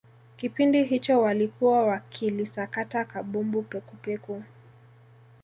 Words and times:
kipindi 0.37 0.83
hicho 0.83 1.21
walikuwa 1.21 1.83
wakilisakata 1.87 3.05
kabumbu 3.05 3.61
pekupeku 3.61 4.43